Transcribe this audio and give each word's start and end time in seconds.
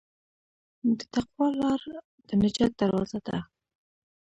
د 0.97 0.99
تقوی 1.13 1.49
لاره 1.61 1.95
د 2.27 2.29
نجات 2.41 2.71
دروازه 2.81 3.19
ده. 3.27 3.37